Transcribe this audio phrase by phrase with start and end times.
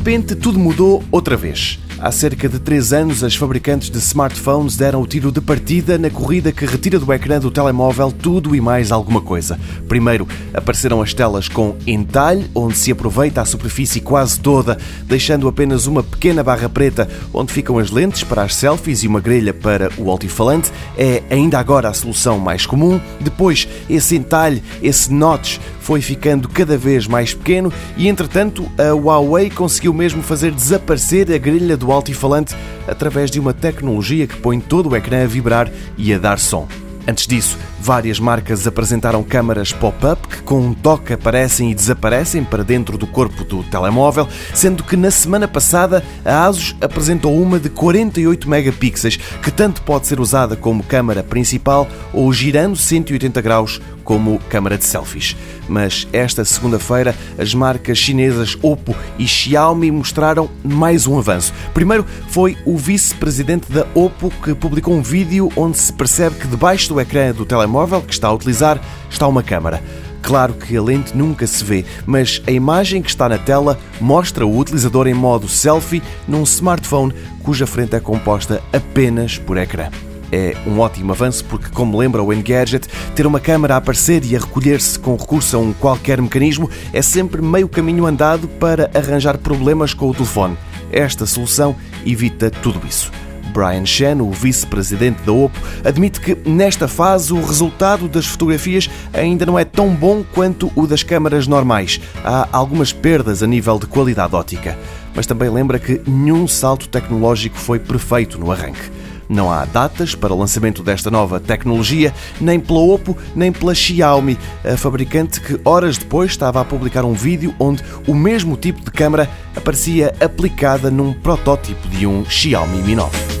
[0.00, 1.78] repente tudo mudou outra vez.
[1.98, 6.08] Há cerca de 3 anos, as fabricantes de smartphones deram o tiro de partida na
[6.08, 9.60] corrida que retira do ecrã do telemóvel tudo e mais alguma coisa.
[9.86, 15.86] Primeiro, apareceram as telas com entalhe, onde se aproveita a superfície quase toda, deixando apenas
[15.86, 19.90] uma pequena barra preta onde ficam as lentes para as selfies e uma grelha para
[19.98, 20.72] o altifalante.
[20.96, 22.98] É ainda agora a solução mais comum.
[23.20, 25.58] Depois, esse entalhe, esse notch,
[25.90, 31.36] foi ficando cada vez mais pequeno e, entretanto, a Huawei conseguiu mesmo fazer desaparecer a
[31.36, 32.54] grelha do altifalante
[32.86, 36.68] através de uma tecnologia que põe todo o ecrã a vibrar e a dar som.
[37.06, 42.62] Antes disso, várias marcas apresentaram câmaras pop-up que com um toque aparecem e desaparecem para
[42.62, 47.70] dentro do corpo do telemóvel, sendo que na semana passada a ASUS apresentou uma de
[47.70, 54.40] 48 megapixels que tanto pode ser usada como câmara principal ou girando 180 graus como
[54.48, 55.36] câmara de selfies.
[55.68, 61.54] Mas esta segunda-feira as marcas chinesas Oppo e Xiaomi mostraram mais um avanço.
[61.72, 66.89] Primeiro foi o vice-presidente da Oppo que publicou um vídeo onde se percebe que debaixo
[66.90, 69.82] do ecrã do telemóvel que está a utilizar está uma câmara.
[70.22, 74.46] Claro que a lente nunca se vê, mas a imagem que está na tela mostra
[74.46, 79.88] o utilizador em modo selfie num smartphone cuja frente é composta apenas por ecrã
[80.32, 84.36] é um ótimo avanço porque, como lembra o Engadget, ter uma câmara a aparecer e
[84.36, 89.38] a recolher-se com recurso a um qualquer mecanismo é sempre meio caminho andado para arranjar
[89.38, 90.56] problemas com o telefone.
[90.92, 93.10] Esta solução evita tudo isso.
[93.50, 99.44] Brian Shen, o vice-presidente da Oppo, admite que nesta fase o resultado das fotografias ainda
[99.44, 102.00] não é tão bom quanto o das câmaras normais.
[102.24, 104.78] Há algumas perdas a nível de qualidade ótica.
[105.14, 109.00] Mas também lembra que nenhum salto tecnológico foi perfeito no arranque.
[109.30, 114.36] Não há datas para o lançamento desta nova tecnologia, nem pela Oppo, nem pela Xiaomi,
[114.64, 118.90] a fabricante que horas depois estava a publicar um vídeo onde o mesmo tipo de
[118.90, 123.39] câmara aparecia aplicada num protótipo de um Xiaomi Mi 9.